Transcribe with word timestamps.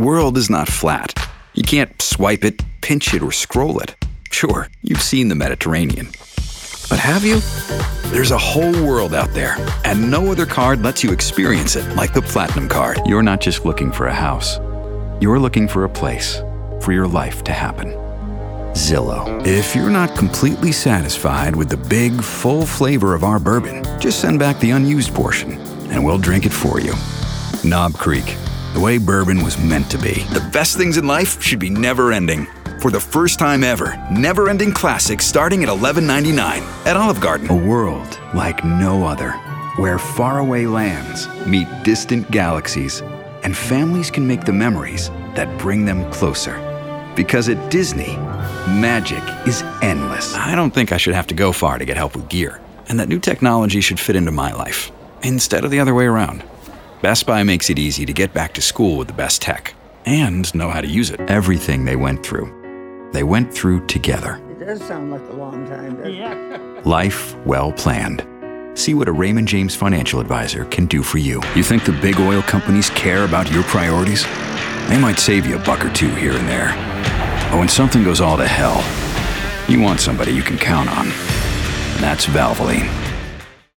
world 0.00 0.36
is 0.36 0.50
not 0.50 0.68
flat. 0.68 1.14
You 1.54 1.62
can't 1.62 2.00
swipe 2.00 2.44
it, 2.44 2.62
pinch 2.80 3.12
it, 3.14 3.22
or 3.22 3.32
scroll 3.32 3.78
it. 3.80 3.94
Sure, 4.30 4.68
you've 4.82 5.02
seen 5.02 5.28
the 5.28 5.34
Mediterranean. 5.34 6.06
But 6.88 6.98
have 6.98 7.24
you? 7.24 7.40
There's 8.10 8.30
a 8.30 8.38
whole 8.38 8.72
world 8.84 9.14
out 9.14 9.32
there, 9.32 9.56
and 9.84 10.10
no 10.10 10.32
other 10.32 10.46
card 10.46 10.82
lets 10.82 11.04
you 11.04 11.12
experience 11.12 11.76
it 11.76 11.86
like 11.94 12.14
the 12.14 12.22
Platinum 12.22 12.68
Card. 12.68 13.00
You're 13.06 13.22
not 13.22 13.40
just 13.40 13.64
looking 13.64 13.92
for 13.92 14.06
a 14.06 14.14
house, 14.14 14.58
you're 15.20 15.38
looking 15.38 15.68
for 15.68 15.84
a 15.84 15.88
place 15.88 16.42
for 16.80 16.92
your 16.92 17.06
life 17.06 17.44
to 17.44 17.52
happen. 17.52 17.90
Zillow. 18.72 19.44
If 19.46 19.74
you're 19.74 19.90
not 19.90 20.16
completely 20.16 20.72
satisfied 20.72 21.54
with 21.54 21.68
the 21.68 21.76
big, 21.76 22.22
full 22.22 22.64
flavor 22.64 23.14
of 23.14 23.24
our 23.24 23.38
bourbon, 23.38 23.84
just 24.00 24.20
send 24.20 24.38
back 24.38 24.58
the 24.60 24.70
unused 24.70 25.14
portion, 25.14 25.52
and 25.90 26.04
we'll 26.04 26.18
drink 26.18 26.46
it 26.46 26.52
for 26.52 26.80
you. 26.80 26.94
Knob 27.62 27.94
Creek, 27.94 28.36
the 28.74 28.80
way 28.80 28.98
bourbon 28.98 29.42
was 29.42 29.58
meant 29.58 29.90
to 29.90 29.98
be. 29.98 30.24
The 30.32 30.48
best 30.52 30.76
things 30.76 30.96
in 30.96 31.06
life 31.06 31.42
should 31.42 31.58
be 31.58 31.70
never 31.70 32.12
ending. 32.12 32.46
For 32.80 32.90
the 32.90 33.00
first 33.00 33.38
time 33.38 33.62
ever, 33.62 33.96
never 34.10 34.48
ending 34.48 34.72
classics 34.72 35.26
starting 35.26 35.62
at 35.62 35.68
$11.99 35.68 36.62
at 36.86 36.96
Olive 36.96 37.20
Garden. 37.20 37.50
A 37.50 37.54
world 37.54 38.18
like 38.34 38.64
no 38.64 39.04
other, 39.04 39.32
where 39.76 39.98
faraway 39.98 40.66
lands 40.66 41.28
meet 41.46 41.68
distant 41.82 42.30
galaxies, 42.30 43.02
and 43.42 43.56
families 43.56 44.10
can 44.10 44.26
make 44.26 44.44
the 44.44 44.52
memories 44.52 45.10
that 45.34 45.58
bring 45.58 45.84
them 45.84 46.10
closer. 46.10 46.54
Because 47.16 47.48
at 47.48 47.70
Disney, 47.70 48.16
magic 48.66 49.22
is 49.46 49.62
endless. 49.82 50.34
I 50.34 50.54
don't 50.54 50.70
think 50.70 50.92
I 50.92 50.96
should 50.96 51.14
have 51.14 51.26
to 51.26 51.34
go 51.34 51.52
far 51.52 51.78
to 51.78 51.84
get 51.84 51.96
help 51.96 52.14
with 52.14 52.28
gear, 52.28 52.60
and 52.88 52.98
that 53.00 53.08
new 53.08 53.18
technology 53.18 53.80
should 53.80 54.00
fit 54.00 54.16
into 54.16 54.30
my 54.30 54.52
life, 54.52 54.90
instead 55.22 55.64
of 55.64 55.70
the 55.70 55.80
other 55.80 55.94
way 55.94 56.06
around. 56.06 56.44
Best 57.02 57.24
Buy 57.24 57.42
makes 57.44 57.70
it 57.70 57.78
easy 57.78 58.04
to 58.04 58.12
get 58.12 58.34
back 58.34 58.52
to 58.52 58.60
school 58.60 58.98
with 58.98 59.08
the 59.08 59.14
best 59.14 59.40
tech 59.40 59.72
and 60.04 60.54
know 60.54 60.68
how 60.68 60.82
to 60.82 60.86
use 60.86 61.08
it. 61.10 61.18
Everything 61.30 61.86
they 61.86 61.96
went 61.96 62.22
through, 62.22 63.08
they 63.14 63.22
went 63.22 63.54
through 63.54 63.86
together. 63.86 64.38
It 64.50 64.58
does 64.58 64.82
sound 64.82 65.10
like 65.10 65.22
a 65.30 65.32
long 65.32 65.66
time, 65.66 65.96
doesn't 65.96 66.14
it? 66.14 66.86
Life 66.86 67.34
well 67.46 67.72
planned. 67.72 68.26
See 68.78 68.92
what 68.92 69.08
a 69.08 69.12
Raymond 69.12 69.48
James 69.48 69.74
financial 69.74 70.20
advisor 70.20 70.66
can 70.66 70.84
do 70.84 71.02
for 71.02 71.16
you. 71.16 71.40
You 71.54 71.62
think 71.62 71.86
the 71.86 71.98
big 72.02 72.20
oil 72.20 72.42
companies 72.42 72.90
care 72.90 73.24
about 73.24 73.50
your 73.50 73.62
priorities? 73.64 74.24
They 74.88 74.98
might 74.98 75.18
save 75.18 75.46
you 75.46 75.56
a 75.56 75.64
buck 75.64 75.82
or 75.82 75.92
two 75.94 76.14
here 76.16 76.36
and 76.36 76.46
there. 76.46 76.74
But 77.50 77.58
when 77.58 77.68
something 77.68 78.04
goes 78.04 78.20
all 78.20 78.36
to 78.36 78.46
hell, 78.46 78.84
you 79.70 79.80
want 79.80 80.00
somebody 80.00 80.32
you 80.32 80.42
can 80.42 80.58
count 80.58 80.90
on. 80.90 81.06
And 81.06 82.02
that's 82.02 82.26
Valvoline. 82.26 83.09